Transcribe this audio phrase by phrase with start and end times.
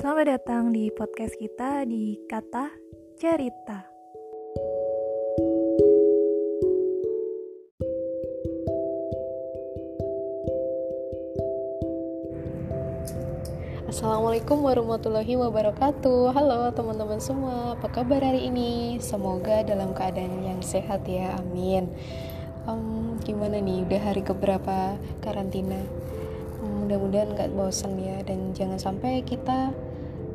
[0.00, 2.72] Selamat datang di podcast kita di Kata
[3.20, 3.84] Cerita.
[13.92, 18.96] Assalamualaikum warahmatullahi wabarakatuh Halo teman-teman semua Apa kabar hari ini?
[19.04, 21.92] Semoga dalam keadaan yang sehat ya Amin
[22.64, 23.84] um, Gimana nih?
[23.84, 25.76] Udah hari keberapa karantina?
[26.64, 29.89] Mudah-mudahan gak bosan ya Dan jangan sampai kita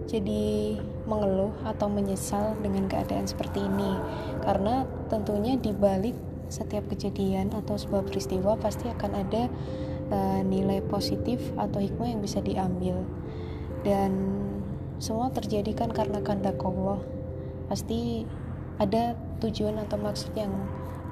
[0.06, 0.78] jadi
[1.10, 3.98] mengeluh atau menyesal dengan keadaan seperti ini.
[4.46, 6.14] Karena tentunya di balik
[6.50, 9.50] setiap kejadian atau sebuah peristiwa pasti akan ada
[10.14, 13.02] uh, nilai positif atau hikmah yang bisa diambil.
[13.82, 14.14] Dan
[15.02, 17.02] semua terjadi kan karena kehendak Allah.
[17.66, 18.30] Pasti
[18.78, 20.54] ada tujuan atau maksud yang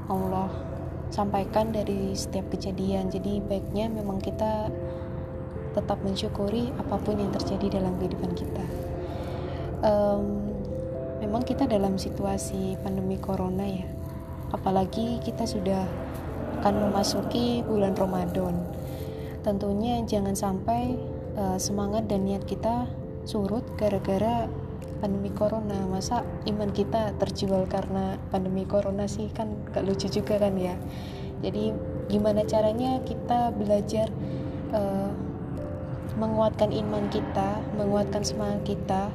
[0.06, 0.54] Allah
[1.10, 3.10] sampaikan dari setiap kejadian.
[3.10, 4.70] Jadi baiknya memang kita
[5.74, 8.83] tetap mensyukuri apa pun yang terjadi dalam kehidupan kita
[9.84, 10.50] um,
[11.20, 13.86] memang kita dalam situasi pandemi corona ya.
[14.56, 15.84] Apalagi kita sudah
[16.64, 18.56] akan memasuki bulan Ramadan.
[19.44, 20.96] Tentunya jangan sampai
[21.36, 22.88] uh, semangat dan niat kita
[23.28, 24.48] surut gara-gara
[25.04, 25.84] pandemi corona.
[25.92, 29.28] Masa iman kita terjual karena pandemi corona sih?
[29.36, 30.80] Kan gak lucu juga kan ya.
[31.44, 31.76] Jadi
[32.08, 34.08] gimana caranya kita belajar
[34.72, 35.12] uh,
[36.16, 39.10] menguatkan iman kita menguatkan semangat kita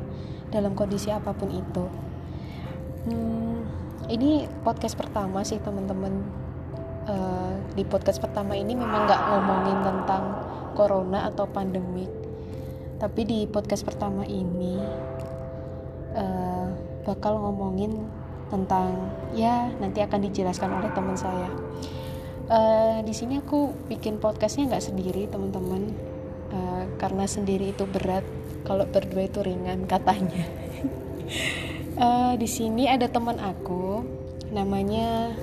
[0.48, 1.84] dalam kondisi apa pun itu.
[3.08, 3.64] Hmm,
[4.12, 6.12] ini podcast pertama sih teman-teman.
[7.08, 10.24] Uh, di podcast pertama ini memang nggak ngomongin tentang
[10.76, 12.28] corona atau pandemik
[12.98, 14.74] tapi di podcast pertama ini
[16.18, 16.66] uh,
[17.06, 17.94] bakal ngomongin
[18.50, 21.46] tentang ya nanti akan dijelaskan oleh teman saya.
[22.50, 25.94] Uh, di sini aku bikin podcastnya nggak sendiri teman-teman.
[26.48, 28.24] Uh, karena sendiri itu berat
[28.64, 30.46] kalau berdua itu ringan katanya.
[31.98, 34.02] Uh, di sini ada teman aku
[34.48, 35.36] namanya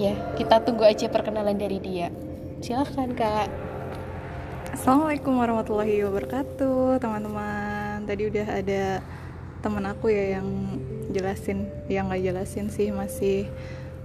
[0.00, 2.08] ya kita tunggu aja perkenalan dari dia.
[2.64, 3.48] Silahkan kak.
[4.72, 8.04] Assalamualaikum warahmatullahi wabarakatuh teman-teman.
[8.08, 8.82] Tadi udah ada
[9.60, 10.48] teman aku ya yang
[11.10, 13.48] jelasin yang nggak jelasin sih masih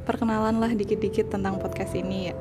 [0.08, 2.36] perkenalan lah dikit-dikit tentang podcast ini ya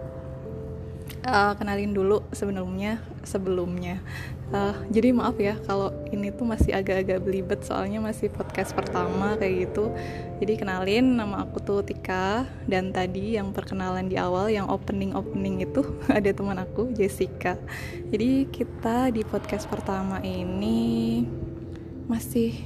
[1.27, 4.01] uh, kenalin dulu sebelumnya sebelumnya.
[4.51, 9.71] Uh, jadi maaf ya kalau ini tuh masih agak-agak belibet soalnya masih podcast pertama kayak
[9.71, 9.95] gitu.
[10.43, 15.63] Jadi kenalin nama aku tuh Tika dan tadi yang perkenalan di awal yang opening opening
[15.63, 17.61] itu ada teman aku Jessica.
[18.11, 21.23] Jadi kita di podcast pertama ini
[22.11, 22.59] masih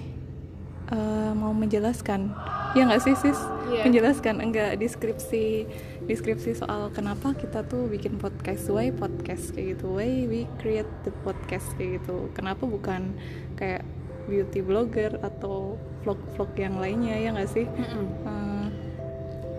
[0.89, 2.33] uh, mau menjelaskan
[2.75, 3.39] ya nggak sih sis?
[3.65, 3.89] Yeah.
[3.89, 5.65] menjelaskan enggak deskripsi
[6.05, 8.69] deskripsi soal kenapa kita tuh bikin podcast.
[8.69, 9.97] Why podcast kayak gitu?
[9.97, 12.29] Why we create the podcast kayak gitu?
[12.37, 13.17] Kenapa bukan
[13.57, 13.87] kayak
[14.29, 17.65] beauty blogger atau vlog-vlog yang lainnya ya nggak sih?
[17.65, 18.07] Mm -hmm.
[18.29, 18.67] uh,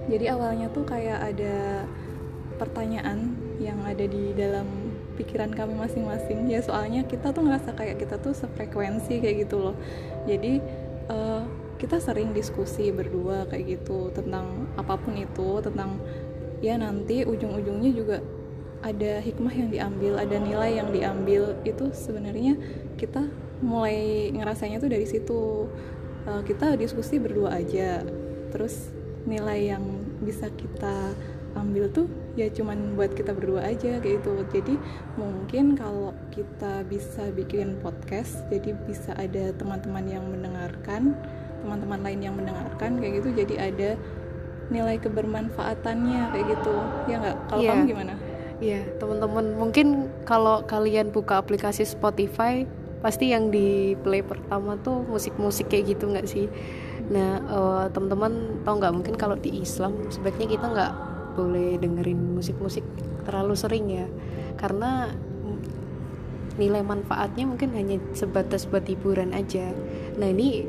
[0.05, 1.85] jadi awalnya tuh kayak ada
[2.61, 4.67] pertanyaan yang ada di dalam
[5.17, 6.45] pikiran kami masing-masing.
[6.51, 9.75] Ya soalnya kita tuh ngerasa kayak kita tuh sefrekuensi kayak gitu loh.
[10.29, 10.61] Jadi
[11.09, 11.41] uh,
[11.85, 16.01] kita sering diskusi berdua kayak gitu tentang apa pun itu tentang
[16.57, 18.17] ya nanti ujung-ujungnya juga
[18.81, 21.53] ada hikmah yang diambil ada nilai yang diambil.
[21.61, 22.57] Itu sebenarnya
[22.97, 23.29] kita
[23.61, 25.69] mulai ngerasanya tuh dari situ.
[26.25, 28.01] Uh, kita diskusi berdua aja.
[28.49, 28.89] Terus
[29.29, 29.85] nilai yang
[30.25, 31.13] bisa kita
[31.55, 34.33] ambil tuh ya cuman buat kita berdua aja kayak gitu.
[34.49, 34.75] Jadi
[35.21, 41.13] mungkin kalau kita bisa bikin podcast jadi bisa ada teman-teman yang mendengarkan
[41.65, 43.89] teman-teman lain yang mendengarkan kayak gitu jadi ada
[44.69, 46.75] nilai kebermanfaatannya kayak gitu
[47.09, 47.73] ya nggak kalau yeah.
[47.73, 48.15] kamu gimana
[48.63, 52.63] Iya, yeah, teman-teman mungkin kalau kalian buka aplikasi Spotify
[53.03, 56.47] pasti yang di play pertama tuh musik-musik kayak gitu nggak sih?
[57.11, 60.93] Nah, uh, teman-teman tau nggak mungkin kalau di Islam sebaiknya kita nggak
[61.35, 62.87] boleh dengerin musik-musik
[63.27, 64.07] terlalu sering ya,
[64.55, 65.11] karena
[66.55, 69.75] nilai manfaatnya mungkin hanya sebatas buat hiburan aja.
[70.15, 70.63] Nah ini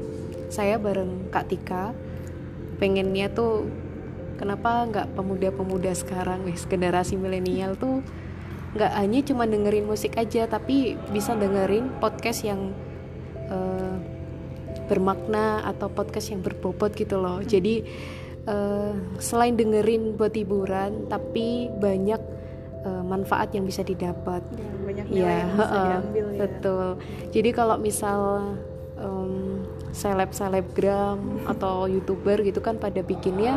[0.57, 1.93] saya bareng Kak Tika
[2.81, 3.69] pengennya tuh
[4.41, 8.01] kenapa nggak pemuda-pemuda sekarang wis generasi milenial tuh
[8.73, 12.73] nggak hanya cuma dengerin musik aja tapi bisa dengerin podcast yang
[13.53, 13.97] uh,
[14.89, 17.41] bermakna atau podcast yang berbobot gitu loh.
[17.41, 17.49] Hmm.
[17.49, 17.85] jadi
[18.49, 22.21] uh, selain dengerin buat hiburan tapi banyak
[22.85, 24.45] uh, manfaat yang bisa didapat.
[24.55, 26.39] Ya, banyak nilai ya, yang bisa diambil ya.
[26.45, 26.87] betul.
[27.33, 28.21] Jadi kalau misal
[29.97, 33.57] seleb selebgram atau youtuber gitu kan pada bikinnya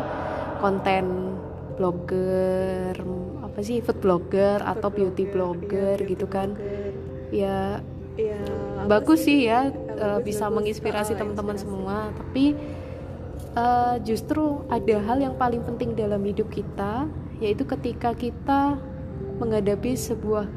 [0.63, 1.35] konten
[1.75, 2.95] blogger
[3.43, 6.55] apa sih food blogger atau beauty blogger, blogger gitu kan.
[6.55, 6.95] Blogger.
[7.35, 7.57] ya
[8.15, 8.39] ya
[8.87, 12.11] bagus sih, ya uh, bisa menginspirasi teman-teman semua.
[12.15, 12.55] Tapi
[13.59, 17.07] uh, justru ada hal yang paling penting dalam hidup kita
[17.39, 18.75] yaitu ketika kita
[19.39, 20.47] menghadapi sebuah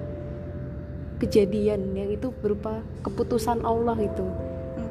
[1.22, 4.26] kejadian yang itu berupa keputusan Allah itu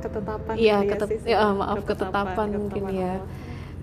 [0.02, 3.14] ketetapan Iya, kali ya ketet- sih, ya, maaf, ketetapan mungkin ya.
[3.16, 3.20] Allah.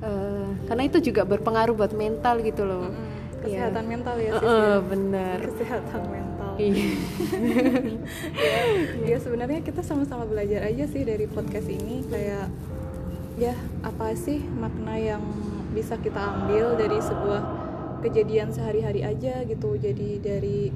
[0.00, 3.17] Eh, karena itu juga berpengaruh buat mental gitu loh Mm-mm.
[3.41, 3.67] Iya.
[3.67, 6.87] kesehatan mental ya sih eh, bener kesehatan mental Iya.
[9.05, 12.47] ya sebenarnya kita sama-sama belajar aja sih dari podcast ini kayak
[13.37, 15.23] ya apa sih makna yang
[15.70, 17.43] bisa kita ambil dari sebuah
[18.00, 20.70] kejadian sehari-hari aja gitu jadi dari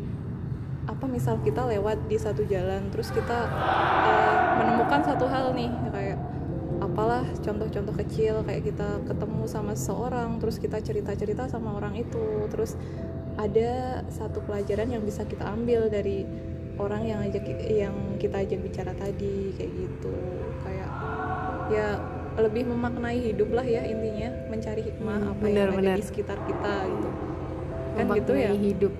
[0.82, 3.38] apa misal kita lewat di satu jalan terus kita
[4.02, 6.18] eh, menemukan satu hal nih kayak
[6.82, 12.74] apalah contoh-contoh kecil kayak kita ketemu sama seseorang terus kita cerita-cerita sama orang itu terus
[13.38, 16.26] ada satu pelajaran yang bisa kita ambil dari
[16.76, 20.12] orang yang ajak yang kita ajak bicara tadi kayak gitu.
[20.60, 20.90] Kayak
[21.70, 21.88] ya
[22.36, 25.94] lebih memaknai hidup lah ya intinya mencari hikmah Hmm, apa benar, yang benar.
[25.96, 27.08] ada di sekitar kita gitu.
[27.92, 28.50] Kan gitu ya?
[28.56, 28.92] hidup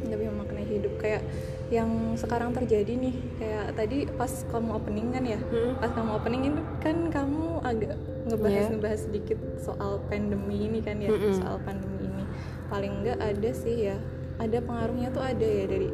[0.00, 0.28] lebih
[0.70, 1.22] hidup kayak
[1.70, 5.78] yang sekarang terjadi nih kayak tadi pas kamu opening kan ya Mm-mm.
[5.78, 7.94] pas kamu opening itu kan kamu agak
[8.26, 8.70] ngebahas Iya.
[8.74, 11.34] ngebahas sedikit soal pandemi ini kan ya Mm-mm.
[11.34, 12.24] soal pandemi ini
[12.66, 13.96] paling enggak ada sih ya
[14.38, 15.88] ada pengaruhnya tuh ada ya dari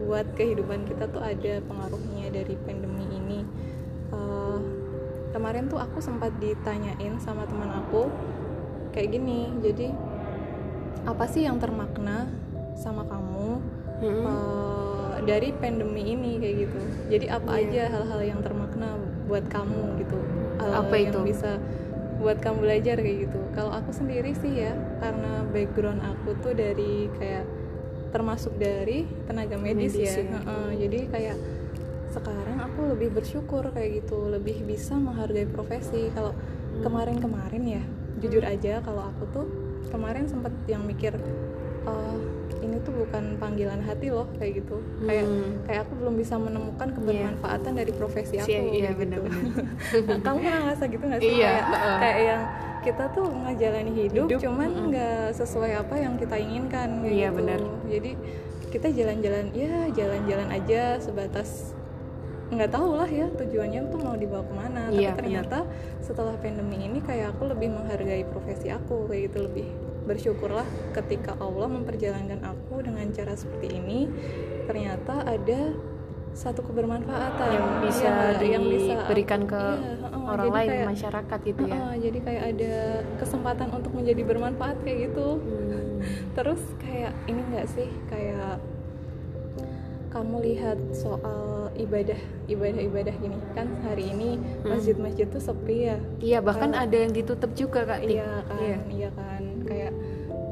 [0.00, 3.40] buat kehidupan kita tuh ada pengaruhnya dari pandemi ini
[4.10, 4.58] Eh,
[5.30, 8.10] kemarin tuh aku sempat ditanyain sama teman aku
[8.90, 9.94] kayak gini jadi
[11.06, 12.26] apa sih yang termakna
[12.74, 13.62] sama kamu
[14.00, 14.24] Mm-mm.
[14.24, 16.80] uh, dari pandemi ini kayak gitu.
[17.08, 17.60] Jadi apa Iya.
[17.62, 18.88] aja hal-hal yang termakna
[19.24, 20.18] buat kamu gitu.
[20.56, 21.20] Hal Apa yang itu?
[21.26, 21.60] bisa
[22.16, 23.40] buat kamu belajar kayak gitu.
[23.52, 27.44] Kalau aku sendiri sih ya, karena background aku tuh dari kayak
[28.10, 30.16] termasuk dari tenaga medis, Medis ya.
[30.18, 30.32] ya.
[30.34, 31.36] Heeh, jadi kayak
[32.10, 36.10] sekarang aku lebih bersyukur kayak gitu, lebih bisa menghargai profesi.
[36.10, 36.82] Kalau Hmm.
[36.82, 37.82] kemarin-kemarin ya,
[38.18, 39.46] jujur aja kalau aku tuh
[39.88, 41.14] kemarin sempet yang mikir
[41.82, 42.18] "Eh,
[42.70, 44.78] ini tuh bukan panggilan hati loh kayak gitu.
[45.02, 45.52] Kayak Hmm.
[45.66, 49.20] kayak aku belum bisa menemukan kebermanfaatan dari profesi aku Iya, iya, kayak gitu.
[50.06, 51.32] Nah, kamu pernah ngerasa gitu nggak sih?
[51.34, 51.66] Iya, kayak,
[51.98, 52.42] kayak yang
[52.80, 57.36] kita tuh ngejalani hidup, Hidup, cuman nggak sesuai apa yang kita inginkan kayak Iya, gitu.
[57.36, 57.60] benar.
[57.84, 58.10] jadi
[58.70, 61.74] kita jalan-jalan ya jalan-jalan aja sebatas
[62.50, 64.82] nggak tahu lah ya tujuannya tuh mau dibawa ke mana.
[64.90, 65.58] Iya, tapi ternyata
[65.98, 69.66] setelah pandemi ini kayak aku lebih menghargai profesi aku kayak gitu lebih
[70.10, 74.10] bersyukurlah ketika Allah memperjalankan aku dengan cara seperti ini
[74.64, 75.70] ternyata ada
[76.30, 78.06] satu kebermanfaatan yang bisa
[78.38, 82.18] Iya, yang bisa diberikan ke Iya, heeh, orang lain kayak- masyarakat gitu ya heeh, jadi
[82.20, 82.74] kayak ada
[83.18, 85.98] kesempatan untuk menjadi bermanfaat kayak gitu Hmm.
[86.32, 88.62] terus kayak ini enggak sih kayak
[90.10, 96.38] kamu lihat soal ibadah ibadah ibadah gini kan hari ini masjid-masjid tuh sepi ya iya
[96.40, 98.10] bahkan Kalau- ada yang ditutup juga kak Tik.
[98.12, 98.78] iya kan Iya.
[98.88, 99.39] iya kan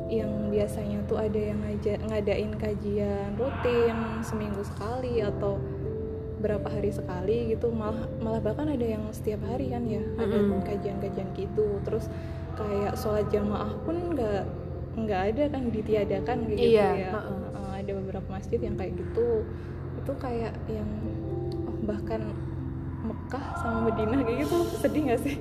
[0.08, 5.60] yang biasanya tuh ada yang ngaja- ngadain kajian rutin seminggu sekali atau
[6.38, 11.28] berapa hari sekali gitu malah malah bahkan ada yang setiap hari kan ya ada kajian-kajian
[11.34, 11.82] gitu.
[11.84, 12.08] Terus
[12.56, 14.46] kayak sholat jamaah pun nggak
[14.98, 17.10] nggak ada kan ditiadakan gitu Iya, ya.
[17.14, 19.44] Heeh, ada beberapa masjid yang kayak gitu.
[20.02, 20.88] Itu kayak yang
[21.68, 22.22] oh, bahkan
[23.28, 25.34] Mekah sama Madinah kayak gitu sedih nggak sih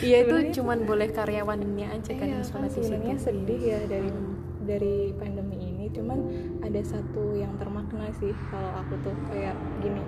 [0.00, 3.10] iya itu cuman boleh karyawannya aja kan iya yang kan sholat di situ.
[3.18, 4.34] sedih ya dari Hmm.
[4.62, 6.18] dari pandemi ini cuman
[6.62, 9.98] ada satu yang termakna sih kalau aku tuh kayak gini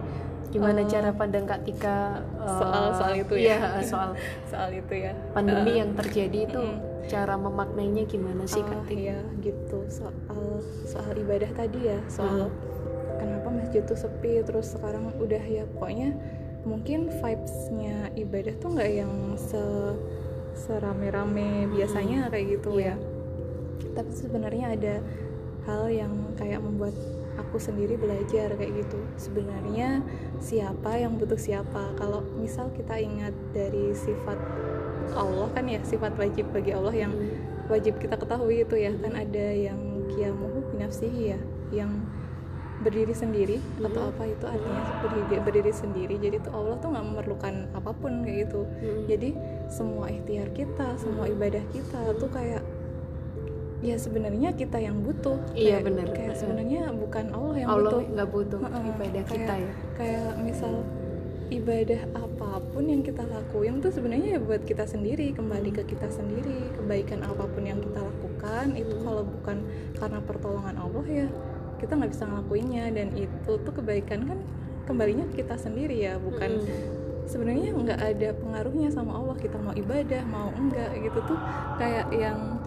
[0.55, 4.15] gimana Eh, cara pandang kak Tika eh, soal soal itu iya, ya soal
[4.55, 7.11] soal itu ya pandemi Eh, yang terjadi itu mm-mm.
[7.11, 12.47] cara memaknainya gimana sih oh, kak Tika iya gitu soal soal ibadah tadi ya soal
[12.47, 13.19] Hmm.
[13.19, 16.15] kenapa masjid tuh sepi terus sekarang udah ya pokoknya
[16.65, 19.63] mungkin vibesnya ibadah tuh nggak yang se
[20.55, 22.95] serame-rame biasanya kayak gitu Iya.
[22.95, 22.97] ya.
[23.95, 24.95] Tapi sebenarnya ada
[25.67, 26.95] hal yang kayak membuat
[27.35, 28.99] aku sendiri belajar kayak gitu.
[29.19, 30.03] Sebenarnya
[30.39, 31.95] siapa yang butuh siapa?
[31.99, 34.39] Kalau misal kita ingat dari sifat
[35.15, 37.13] Allah kan ya sifat wajib bagi Allah yang
[37.69, 39.79] wajib kita ketahui itu ya kan ada yang
[40.13, 41.41] kiamuhu binafsihi ya
[41.73, 41.91] yang
[42.85, 46.15] berdiri sendiri atau apa itu artinya berdiri, berdiri sendiri.
[46.21, 48.61] Jadi tuh Allah tuh nggak memerlukan apa pun kayak gitu.
[48.69, 49.03] Mm.
[49.09, 49.29] jadi
[49.67, 52.61] semua ikhtiar kita semua ibadah kita tuh kayak
[53.81, 55.37] ya sebenarnya kita yang butuh.
[55.53, 56.07] Iya, Kayak- benar.
[56.13, 58.03] kayak sebenarnya bukan Allah yang Allah butuh.
[58.13, 59.73] nggak butuh ibadah kayak- kita ya.
[59.97, 60.75] kayak misal
[61.53, 66.09] ibadah apa pun yang kita lakuin tuh sebenarnya ya buat kita sendiri kembali ke kita
[66.09, 66.73] sendiri.
[66.75, 69.57] Kebaikan apa pun yang kita lakukan itu kalau bukan
[69.95, 71.27] karena pertolongan Allah ya
[71.85, 74.39] kita nggak bisa ngelakuinnya dan itu tuh kebaikan kan
[74.85, 76.69] kembalinya ke kita sendiri ya bukan Mm.
[77.25, 81.39] sebenarnya nggak ada pengaruhnya sama Allah kita mau ibadah mau enggak gitu tuh
[81.77, 82.61] kayak yang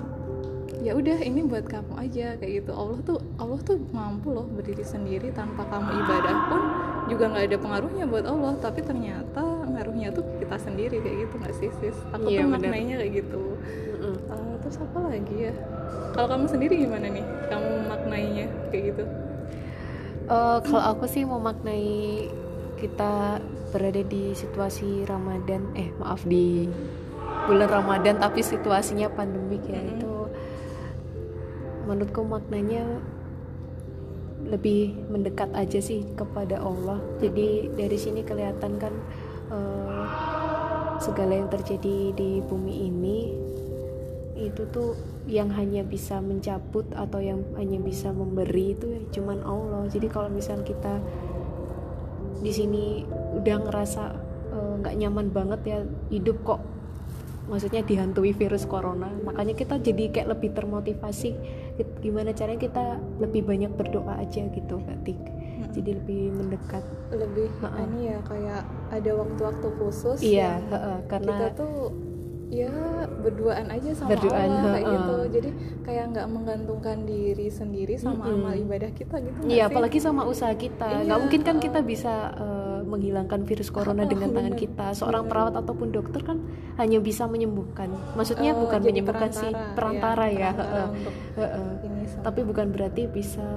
[0.78, 4.82] ya udah ini buat kamu aja kayak gitu Allah tuh Allah tuh mampu loh berdiri
[4.84, 6.62] sendiri tanpa kamu ibadah pun
[7.08, 11.56] juga nggak ada pengaruhnya buat Allah tapi ternyata ngaruhnya tuh kita sendiri kayak gitu nggak
[11.56, 12.62] sih sis aku Iya, tuh bener.
[12.62, 13.44] maknanya kayak gitu
[13.98, 14.16] Mm-mm.
[14.28, 15.54] Eh, terus apa lagi ya
[16.12, 19.04] kalau kamu sendiri gimana nih kamu maknainya kayak gitu
[20.28, 22.28] Eh, kalau aku sih memaknai
[22.76, 23.40] kita
[23.72, 26.68] berada di situasi Ramadan, eh maaf di
[27.48, 29.96] bulan Ramadan tapi situasinya pandemik ya Mm-mm.
[29.96, 30.14] itu
[31.88, 32.84] menurutku maknanya
[34.52, 37.00] lebih mendekat aja sih kepada Allah.
[37.24, 38.92] Jadi dari sini kelihatan kan
[39.48, 40.04] eh,
[41.00, 43.18] segala yang terjadi di bumi ini
[44.38, 44.94] itu tuh
[45.26, 49.90] yang hanya bisa mencabut atau yang hanya bisa memberi itu ya cuman Allah.
[49.90, 51.02] Jadi kalau misal kita
[52.38, 54.04] di sini udah ngerasa
[54.54, 55.80] eh, nggak nyaman banget ya
[56.14, 56.62] hidup kok
[57.48, 61.32] maksudnya dihantui virus corona makanya kita jadi kayak lebih termotivasi.
[62.04, 62.86] Gimana caranya kita
[63.24, 65.22] lebih banyak berdoa aja gitu Kak Tik.
[65.78, 66.84] Jadi lebih mendekat.
[67.14, 67.48] Lebih
[67.88, 71.76] ini ya kayak ada waktu-waktu khusus iya yang heeh, karena kita tuh
[72.50, 72.72] ya
[73.18, 74.96] berduaan aja sama Berduaan, Allah kayak ha-ha.
[74.96, 75.50] gitu jadi
[75.84, 78.40] kayak nggak menggantungkan diri sendiri sama Mm-mm.
[78.40, 80.88] amal ibadah kita gitu Iya, apalagi sama usaha kita.
[80.88, 84.86] Iya, Nggak mungkin kan kita bisa eh, menghilangkan virus corona Oh, dengan tangan kita.
[84.94, 85.32] Seorang bener.
[85.34, 86.38] perawat ataupun dokter kan
[86.78, 87.92] hanya bisa menyembuhkan.
[88.14, 90.52] Maksudnya Oh, bukan menyembuhkan sih, perantara ya.
[90.56, 91.70] perantara heeh, untuk heeh.
[91.84, 93.48] ini sama- Tapi bukan berarti bisa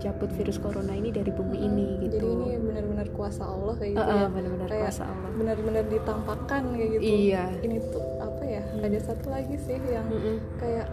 [0.00, 2.16] mencabut virus corona ini dari bumi ini Mm, gitu.
[2.16, 5.30] jadi ini benar-benar kuasa Allah kayak gitu Heeh, ya benar-benar kuasa Allah.
[5.30, 7.44] benar-benar ditampakkan kayak gitu Iya.
[7.60, 8.80] ini tuh apa ya Hmm.
[8.80, 10.36] ada satu lagi sih yang Mm-mm.
[10.56, 10.88] kayak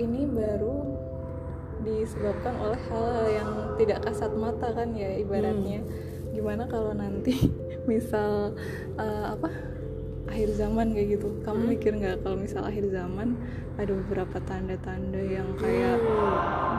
[0.00, 0.76] ini baru
[1.80, 6.32] disebabkan oleh hal yang tidak kasat mata kan ya ibaratnya Hmm.
[6.32, 7.36] gimana kalau nanti
[7.90, 8.56] misal
[8.96, 9.52] eh, apa
[10.30, 11.70] akhir zaman kayak gitu kamu Hmm.
[11.70, 13.28] mikir nggak kalau misal akhir zaman
[13.74, 15.98] ada beberapa tanda-tanda yang kayak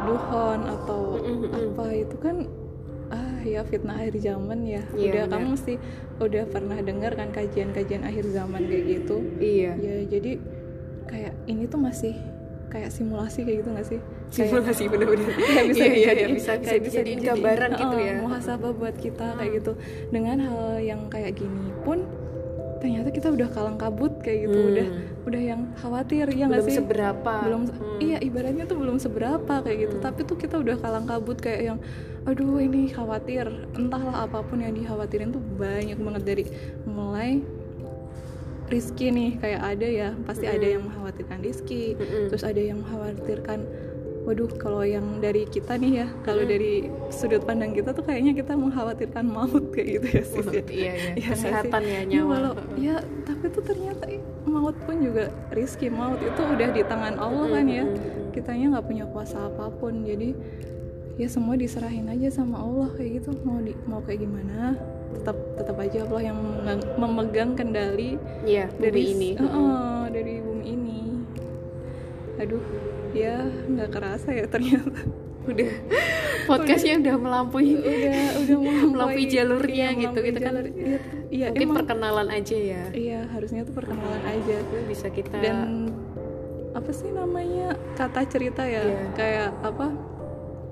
[0.02, 1.70] duhon atau Mm-mm, mm-mm.
[1.70, 2.36] apa itu kan
[3.10, 5.34] ah ya fitnah akhir zaman ya Iya, udah benar.
[5.34, 5.74] kamu mesti
[6.18, 9.72] udah pernah dengar kan kajian-kajian akhir zaman kayak gitu Iya.
[9.76, 10.32] ya jadi
[11.06, 12.16] kayak ini tuh masih
[12.68, 14.00] kayak simulasi kayak gitu nggak sih
[14.32, 15.28] Simulasi benar-benar.
[15.44, 18.14] kayak bisa Iya, iya, iya, bisa bisa dijadiin dijadiin, gambaran gitu ya.
[18.18, 19.72] muhasabah buat kita kayak gitu
[20.08, 22.08] dengan hal yang kayak gini pun
[22.82, 24.70] ternyata kita udah kalang kabut kayak gitu Hmm.
[24.74, 24.88] udah
[25.22, 27.34] udah yang khawatir ya nggak sih seberapa.
[27.40, 28.00] belum Hmm.
[28.00, 30.04] iya ibaratnya tuh belum seberapa kayak gitu Hmm.
[30.04, 31.78] tapi tuh kita udah kalang kabut kayak yang
[32.22, 36.44] aduh ini khawatir entahlah apa pun yang dikhawatirin tuh banyak banget dari
[36.84, 37.42] mulai
[38.68, 40.72] Rizky nih kayak ada ya pasti ada Mm-mm.
[40.72, 42.32] yang mengkhawatirkan Rizky Mm-mm.
[42.32, 43.60] terus ada yang mengkhawatirkan
[44.22, 46.50] waduh kalau yang dari kita nih ya kalau Mm.
[46.50, 46.74] dari
[47.10, 50.62] sudut pandang kita tuh kayaknya kita mengkhawatirkan maut kayak gitu ya sis ya.
[50.64, 50.94] iya, iya.
[50.94, 51.90] Iya nggak Kesehatan sih?
[51.90, 52.30] ya Ya, nyawa.
[52.30, 54.06] walau- ya tapi tuh ternyata
[54.44, 57.86] maut pun juga rizki maut itu udah di tangan Allah kan ya
[58.32, 60.38] kitanya nggak punya kuasa apa pun jadi
[61.16, 64.78] ya semua diserahin aja sama Allah kayak gitu mau di mau kayak gimana
[65.12, 66.38] tetap tetap aja Allah yang
[66.96, 69.30] memegang, kendali Iya, bumi dari ini.
[69.36, 71.02] Heeh, dari bumi ini
[72.38, 72.64] aduh
[73.12, 75.00] ya nggak kerasa ya ternyata
[75.42, 75.72] udah
[76.42, 80.20] Podcastnya udah melampaui udah udah melampaui jalurnya iya, gitu.
[80.22, 80.66] Kita kan jalur.
[80.70, 80.98] iya,
[81.30, 82.84] iya Mungkin emang perkenalan aja ya.
[82.94, 85.90] iya harusnya tuh perkenalan aja Itu bisa kita dan
[86.72, 89.02] apa sih namanya kata cerita ya Iya.
[89.14, 89.88] kayak apa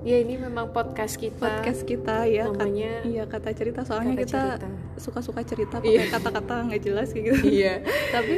[0.02, 1.36] ya ini memang podcast kita.
[1.38, 4.68] podcast kita ya kat- namanya iya kata cerita soalnya Kata kita Cerita.
[4.96, 6.02] suka-suka cerita Iya.
[6.02, 7.74] pakai kata-kata nggak jelas kayak gitu Iya.
[8.14, 8.34] tapi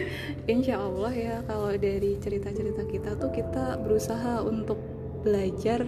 [0.47, 4.78] insya Allah ya kalau dari cerita-cerita kita tuh kita berusaha untuk
[5.23, 5.87] belajar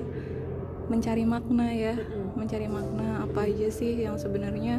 [0.85, 1.95] mencari makna ya
[2.33, 4.79] mencari makna apa aja sih yang sebenarnya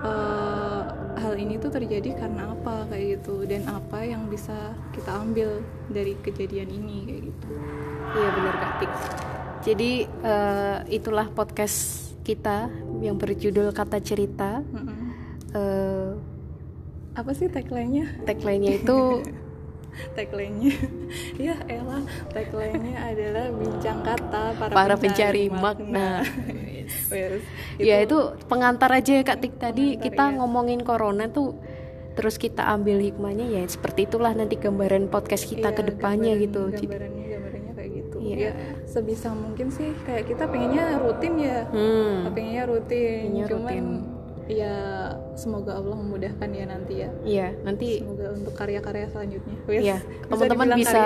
[0.00, 0.82] eh,
[1.16, 4.54] hal ini tuh terjadi karena apa kayak gitu dan apa yang bisa
[4.90, 7.48] kita ambil dari kejadian ini kayak gitu
[8.10, 8.92] Iya benar Kak Tik.
[9.68, 12.72] Jadi eh, itulah podcast kita
[13.04, 14.64] yang berjudul kata cerita.
[15.52, 16.10] Eh,
[17.18, 18.98] apa sih tagline-nya tagline-nya itu
[20.16, 20.70] tagline-nya
[21.50, 26.22] ya elah tagline-nya adalah bincang kata para, Para pencari makna.
[27.10, 27.42] Wes,
[27.90, 30.36] ya itu pengantar aja ya Kak Tik tadi Pengantar, kita iya.
[30.38, 31.58] ngomongin corona tuh
[32.14, 36.44] terus kita ambil hikmahnya ya seperti itulah nanti gambaran podcast kita iya, ke depannya gambaran-
[36.46, 36.62] gitu.
[36.86, 37.27] Gambarannya
[38.30, 38.40] Iya.
[38.44, 38.52] ya
[38.84, 42.28] sebisa mungkin sih kayak kita pengennya rutin ya Hmm.
[42.30, 43.86] pengennya rutin Pengennya cuman rutin.
[44.48, 44.74] ya
[45.34, 50.68] semoga Allah memudahkan ya nanti ya Iya, nanti semoga untuk karya-karya selanjutnya Wes, ya teman-teman
[50.74, 51.00] bisa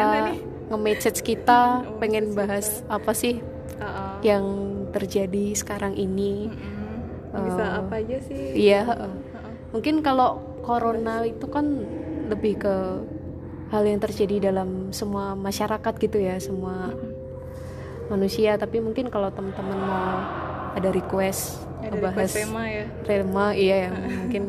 [0.69, 3.43] nge-message kita Oh, pengen bahas apa sih
[3.77, 4.15] Ah, ah.
[4.23, 4.45] yang
[4.91, 6.47] terjadi sekarang ini.
[6.49, 7.43] Mm-mm.
[7.43, 9.11] bisa Eh, apa aja sih Iya, heeh.
[9.11, 9.53] Heeh.
[9.71, 11.83] mungkin kalau corona itu kan
[12.29, 12.75] lebih ke
[13.69, 16.93] hal yang terjadi dalam semua masyarakat gitu ya semua
[18.13, 20.21] manusia tapi mungkin kalau teman-teman mau
[20.73, 22.85] ada request Ada ngebahas request tema ya.
[23.03, 23.91] tema iya ya
[24.21, 24.43] mungkin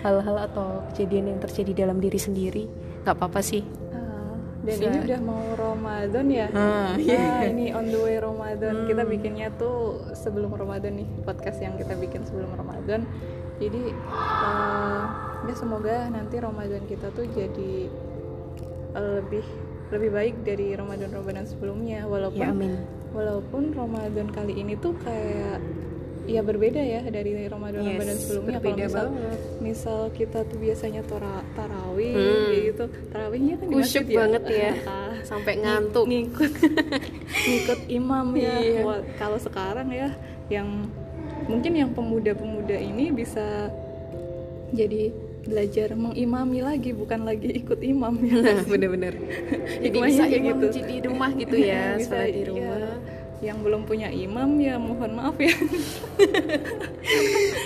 [0.00, 2.64] hal-hal atau kejadian yang terjadi dalam diri sendiri
[3.00, 6.46] nggak apa-apa sih Ah, dan ini udah mau Ramadan ya.
[6.52, 8.84] Ah, Nah, ini on the way Ramadan.
[8.84, 9.76] Kita bikinnya tuh
[10.12, 13.08] sebelum Ramadan nih, podcast yang kita bikin sebelum Ramadan.
[13.56, 15.02] Jadi eh,
[15.42, 17.88] ya semoga nanti Ramadan kita tuh jadi
[18.92, 19.44] eh, lebih
[19.90, 22.78] lebih baik dari Ramadan-Ramadan sebelumnya walaupun ya amin
[23.10, 25.58] walaupun Ramadan kali ini tuh kayak
[26.24, 29.38] ya berbeda ya dari Ramadan-Ramadan Yes, sebelumnya berbeda misal banget.
[29.58, 32.54] misal kita tuh biasanya tora, tarawih Hmm.
[32.62, 34.16] gitu tarawihnya kan Kusyuk ya.
[34.16, 34.72] banget ya.
[34.86, 36.52] Ah, sampai ngantuk ngikut
[37.50, 38.82] ngikut imam ya Iya.
[39.18, 40.14] Kalau sekarang ya
[40.46, 40.86] yang
[41.50, 43.66] mungkin yang pemuda-pemuda ini bisa
[44.70, 49.14] jadi belajar mengimami lagi bukan lagi ikut imam ya bener-bener
[49.80, 50.66] jadi bisa imam gitu.
[50.84, 52.48] di rumah gitu ya Bisa, sholat di iya.
[52.48, 52.78] rumah
[53.40, 55.48] yang belum punya imam ya mohon maaf ya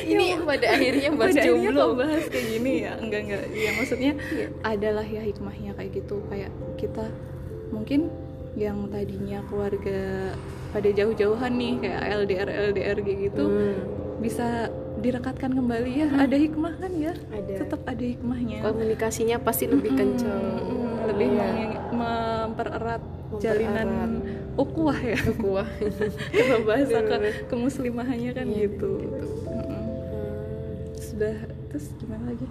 [0.07, 3.71] ini pada akhirnya bahas Pada akhirnya jomblo kok bahas kayak gini ya enggak enggak ya
[3.75, 4.47] maksudnya Iya.
[4.63, 7.05] adalah ya hikmahnya kayak gitu kayak kita
[7.75, 8.07] mungkin
[8.55, 10.31] yang tadinya keluarga
[10.71, 13.75] pada jauh-jauhan nih kayak LDR LDR gitu Hmm.
[14.23, 14.71] bisa
[15.05, 16.09] direkatkan kembali ya.
[16.17, 17.13] Ada hikmah kan ya?
[17.29, 17.53] Ada.
[17.61, 18.59] tetap ada hikmahnya.
[18.61, 21.45] Komunikasinya pasti lebih kencang Mm, lebih Iya.
[21.45, 23.39] meng- mempererat Mempererat.
[23.39, 23.89] jalinan
[24.55, 25.21] ukuah ya.
[25.35, 25.69] Kuah
[26.35, 29.27] kalau bahasa ke kemuslimahannya kan Iya, gitu, gitu.
[29.45, 29.83] Mm-mm.
[30.97, 31.35] sudah
[31.69, 32.49] terus gimana lagi?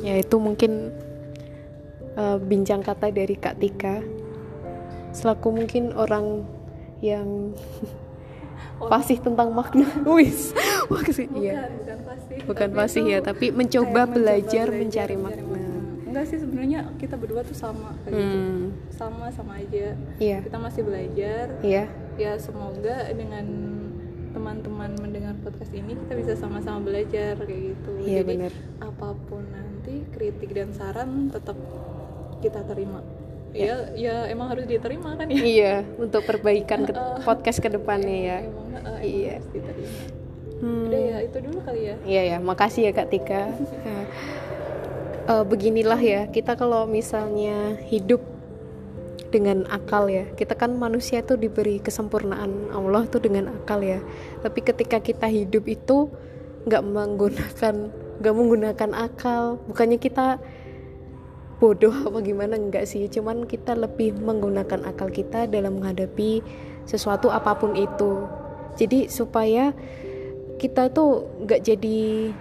[0.00, 0.94] Ya itu mungkin
[2.14, 4.00] uh, bincang kata dari Kak Tika.
[5.10, 6.46] Selaku mungkin orang
[7.00, 7.52] yang
[8.88, 9.86] fasih tentang makna.
[10.16, 10.56] Wis.
[10.90, 11.66] Ke sini iya.
[11.66, 15.62] bukan bukan pasti bukan Tapi fasih itu ya tapi mencoba belajar belajar, mencari makna.
[16.10, 18.36] Enggak sih sebenarnya kita berdua tuh sama kayak gitu.
[18.36, 18.66] Hmm.
[18.90, 19.94] Sama sama aja.
[20.18, 20.38] Iya.
[20.42, 21.46] Kita masih belajar.
[21.62, 21.84] Iya.
[22.18, 23.46] Ya semoga dengan
[24.30, 27.90] teman-teman mendengar podcast ini kita bisa sama-sama belajar kayak gitu.
[28.02, 28.52] Iya, jadi benar.
[28.78, 31.58] apa pun nanti kritik dan saran tetap
[32.38, 33.02] kita terima
[33.50, 36.92] ya ya emang harus diterima kan ya iya untuk perbaikan ke
[37.26, 39.32] podcast ke depannya ya emang eh, emang Iya.
[39.38, 39.98] harus diterima
[40.60, 40.92] Hmm.
[40.92, 43.48] udah ya itu dulu kali ya Iya ya, makasih ya Kak Tika.
[45.24, 48.20] Eh, beginilah ya, kita kalau misalnya hidup
[49.32, 54.04] dengan akal ya, kita kan manusia tuh diberi kesempurnaan Allah tuh dengan akal ya.
[54.42, 56.12] Tapi ketika kita hidup itu
[56.66, 57.74] nggak menggunakan
[58.20, 60.42] nggak menggunakan akal, bukannya kita
[61.60, 62.56] bodoh apa gimana?
[62.56, 66.40] Enggak sih, cuman kita lebih menggunakan akal kita dalam menghadapi
[66.88, 68.24] sesuatu apa pun itu.
[68.80, 69.76] Jadi supaya
[70.56, 72.32] kita tuh nggak jadi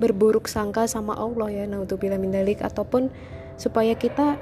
[0.00, 3.12] berburuk sangka sama Allah ya nah untuk bila mindalik ataupun
[3.60, 4.40] supaya kita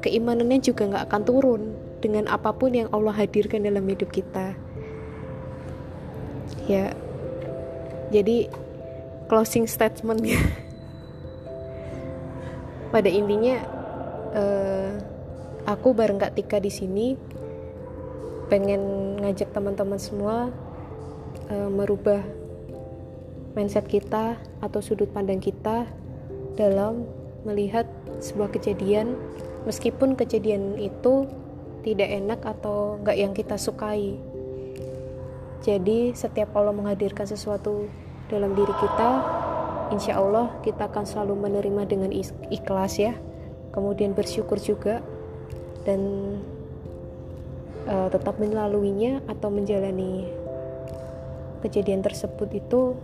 [0.00, 1.62] keimanannya juga nggak akan turun
[2.00, 4.56] dengan apa pun yang Allah hadirkan dalam hidup kita.
[6.68, 6.92] Ya.
[8.12, 8.52] Jadi
[9.28, 10.40] closing statementnya
[12.92, 13.56] pada intinya
[14.36, 14.92] eh,
[15.64, 17.16] aku bareng Kak Tika di sini
[18.52, 20.52] pengen ngajak teman-teman semua
[21.48, 22.20] eh, merubah
[23.56, 25.88] mindset kita atau sudut pandang kita
[26.54, 27.08] dalam
[27.48, 27.88] melihat
[28.20, 29.16] sebuah kejadian.
[29.64, 31.24] Meskipun kejadian itu
[31.80, 34.20] tidak enak atau nggak yang kita sukai.
[35.62, 37.86] Jadi setiap Allah menghadirkan sesuatu
[38.26, 39.41] dalam diri kita
[39.92, 42.10] insya Allah kita akan selalu menerima dengan
[42.48, 43.12] ikhlas ya.
[43.72, 45.04] Kemudian bersyukur juga
[45.84, 46.00] dan
[47.84, 50.28] eh, tetap melaluinya atau menjalani
[51.60, 52.96] kejadian tersebut itu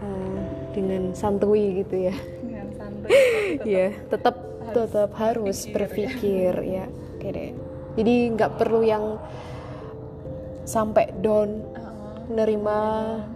[0.00, 0.40] eh,
[0.72, 2.16] dengan santuy gitu ya.
[2.40, 3.12] Dengan santai
[3.60, 4.36] tetap ya tetap
[4.74, 6.52] tetap harus berpikir.
[6.64, 6.88] ya.
[7.14, 7.52] Oke deh.
[7.94, 9.20] Jadi nggak perlu yang
[10.64, 12.78] sampai down uh, menerima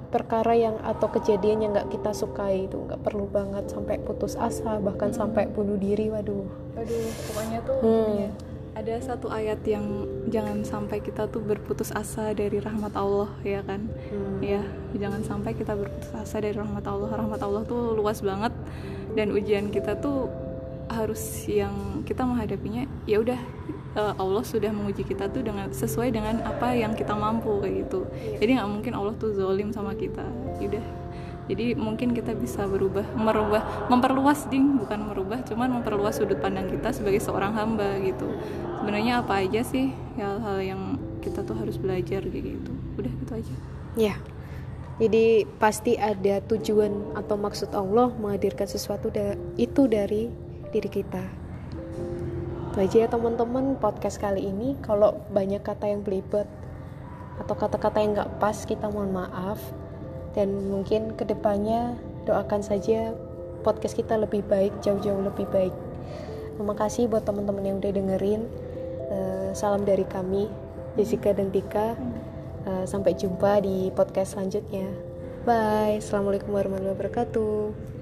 [0.09, 4.77] perkara yang atau kejadian yang nggak kita sukai itu nggak perlu banget sampai putus asa
[4.79, 8.13] bahkan sampai bunuh diri waduh aduh pokoknya tuh Hmm.
[8.19, 8.31] ya
[8.73, 13.85] ada satu ayat yang jangan sampai kita tuh berputus asa dari rahmat Allah ya kan
[14.09, 14.39] Hmm.
[14.39, 14.63] ya
[14.95, 18.55] jangan sampai kita berputus asa dari rahmat Allah rahmat Allah tuh luas banget
[19.13, 20.31] dan ujian kita tuh
[20.89, 23.41] harus yang kita menghadapinya ya udah
[23.97, 28.09] eh, Allah sudah menguji kita tuh dengan sesuai dengan apa yang kita mampu kayak gitu.
[28.41, 30.25] Jadi nggak mungkin Allah tuh zolim sama kita
[30.61, 30.85] udah.
[31.49, 36.93] Jadi mungkin kita bisa berubah merubah memperluas ding bukan merubah cuman memperluas sudut pandang kita
[36.93, 38.29] sebagai seorang hamba gitu.
[38.85, 40.83] Sebenarnya apa aja sih hal-hal yang
[41.25, 42.73] kita tuh harus belajar gitu.
[43.01, 43.55] Udah gitu aja.
[43.97, 44.17] Ya.
[44.99, 50.27] Jadi pasti ada tujuan atau maksud Allah menghadirkan sesuatu da itu dari
[50.71, 51.25] diri kita.
[52.69, 54.77] Itu aja ya teman-teman podcast kali ini.
[54.85, 56.47] Kalau banyak kata yang belibet
[57.39, 59.59] atau kata-kata yang gak pas kita mohon maaf.
[60.37, 61.97] Dan mungkin ke depannya
[62.29, 63.17] doakan saja
[63.65, 65.75] podcast kita lebih baik jauh-jauh lebih baik.
[66.55, 68.43] Terima kasih buat teman-teman yang udah dengerin.
[69.09, 70.51] Uh, salam dari kami
[70.99, 71.95] Jessica dan Tika.
[72.69, 74.87] Uh, sampai jumpa di podcast selanjutnya.
[75.49, 76.03] Bye.
[76.05, 77.98] Assalamualaikum warahmatullahi wabarakatuh